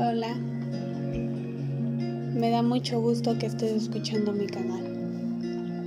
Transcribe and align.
Hola, 0.00 0.32
me 2.32 2.50
da 2.50 2.62
mucho 2.62 3.00
gusto 3.00 3.36
que 3.36 3.46
estés 3.46 3.72
escuchando 3.72 4.32
mi 4.32 4.46
canal. 4.46 4.80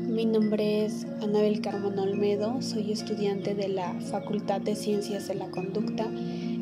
Mi 0.09 0.25
nombre 0.25 0.83
es 0.83 1.07
Anabel 1.21 1.61
Carmona 1.61 2.01
Olmedo, 2.01 2.61
soy 2.61 2.91
estudiante 2.91 3.55
de 3.55 3.69
la 3.69 3.93
Facultad 4.11 4.59
de 4.59 4.75
Ciencias 4.75 5.29
de 5.29 5.35
la 5.35 5.49
Conducta, 5.49 6.07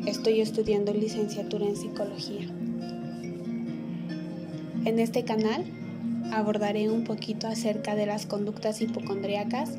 estoy 0.06 0.40
estudiando 0.40 0.94
licenciatura 0.94 1.66
en 1.66 1.74
Psicología. 1.74 2.46
En 4.84 5.00
este 5.00 5.24
canal 5.24 5.64
abordaré 6.32 6.88
un 6.88 7.02
poquito 7.02 7.48
acerca 7.48 7.96
de 7.96 8.06
las 8.06 8.26
conductas 8.26 8.80
hipocondríacas 8.80 9.76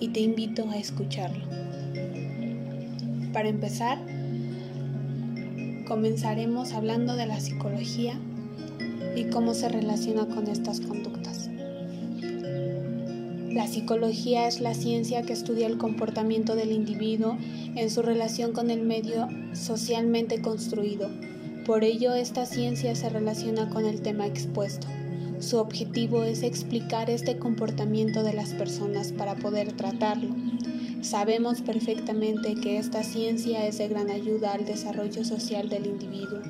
y 0.00 0.08
te 0.08 0.20
invito 0.20 0.70
a 0.70 0.78
escucharlo. 0.78 1.44
Para 3.34 3.50
empezar, 3.50 3.98
comenzaremos 5.90 6.72
hablando 6.72 7.16
de 7.16 7.26
la 7.26 7.40
psicología 7.40 8.14
y 9.16 9.24
cómo 9.24 9.54
se 9.54 9.68
relaciona 9.68 10.24
con 10.24 10.46
estas 10.46 10.78
conductas. 10.78 11.50
La 13.50 13.66
psicología 13.66 14.46
es 14.46 14.60
la 14.60 14.74
ciencia 14.74 15.22
que 15.22 15.32
estudia 15.32 15.66
el 15.66 15.78
comportamiento 15.78 16.54
del 16.54 16.70
individuo 16.70 17.36
en 17.74 17.90
su 17.90 18.02
relación 18.02 18.52
con 18.52 18.70
el 18.70 18.82
medio 18.82 19.26
socialmente 19.52 20.40
construido. 20.40 21.10
Por 21.66 21.82
ello, 21.82 22.14
esta 22.14 22.46
ciencia 22.46 22.94
se 22.94 23.08
relaciona 23.08 23.68
con 23.68 23.84
el 23.84 24.00
tema 24.00 24.28
expuesto. 24.28 24.86
Su 25.40 25.58
objetivo 25.58 26.22
es 26.22 26.44
explicar 26.44 27.10
este 27.10 27.36
comportamiento 27.36 28.22
de 28.22 28.34
las 28.34 28.50
personas 28.50 29.10
para 29.10 29.34
poder 29.34 29.72
tratarlo. 29.72 30.36
Sabemos 31.02 31.62
perfectamente 31.62 32.56
que 32.56 32.76
esta 32.76 33.02
ciencia 33.02 33.66
es 33.66 33.78
de 33.78 33.88
gran 33.88 34.10
ayuda 34.10 34.52
al 34.52 34.66
desarrollo 34.66 35.24
social 35.24 35.70
del 35.70 35.86
individuo 35.86 36.40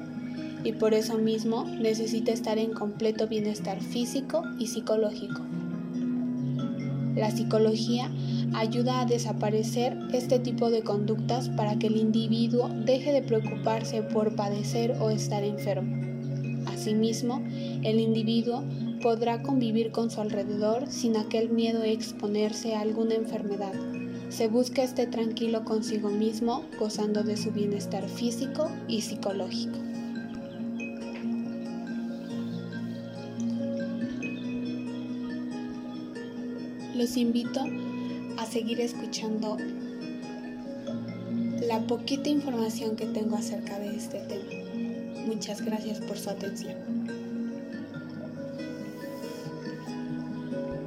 y 0.65 0.73
por 0.73 0.93
eso 0.93 1.19
mismo 1.19 1.65
necesita 1.65 2.33
estar 2.33 2.59
en 2.59 2.73
completo 2.73 3.29
bienestar 3.29 3.81
físico 3.81 4.43
y 4.59 4.67
psicológico. 4.67 5.41
La 7.15 7.31
psicología 7.31 8.11
ayuda 8.53 9.01
a 9.01 9.07
desaparecer 9.07 9.97
este 10.13 10.41
tipo 10.41 10.69
de 10.69 10.83
conductas 10.83 11.49
para 11.51 11.79
que 11.79 11.87
el 11.87 11.97
individuo 11.97 12.69
deje 12.69 13.13
de 13.13 13.23
preocuparse 13.23 14.03
por 14.03 14.35
padecer 14.35 14.97
o 15.01 15.11
estar 15.11 15.45
enfermo. 15.45 15.97
Asimismo, 16.67 17.41
el 17.85 18.01
individuo 18.01 18.65
podrá 19.01 19.43
convivir 19.43 19.93
con 19.93 20.11
su 20.11 20.21
alrededor 20.21 20.89
sin 20.89 21.17
aquel 21.17 21.51
miedo 21.51 21.83
a 21.83 21.87
exponerse 21.87 22.75
a 22.75 22.81
alguna 22.81 23.15
enfermedad 23.15 23.73
se 24.31 24.47
busca 24.47 24.83
esté 24.83 25.07
tranquilo 25.07 25.65
consigo 25.65 26.09
mismo, 26.09 26.65
gozando 26.79 27.25
de 27.25 27.37
su 27.37 27.51
bienestar 27.51 28.09
físico 28.09 28.71
y 28.87 29.03
psicológico. 29.03 29.77
Los 36.95 37.17
invito 37.17 37.61
a 38.39 38.47
seguir 38.47 38.81
escuchando 38.81 39.57
la 41.67 41.81
poquita 41.87 42.29
información 42.29 42.97
que 42.97 43.07
tengo 43.07 43.37
acerca 43.37 43.79
de 43.79 43.97
este 43.97 44.21
tema. 44.21 45.27
Muchas 45.27 45.65
gracias 45.65 46.01
por 46.01 46.17
su 46.17 46.31
atención. 46.31 47.20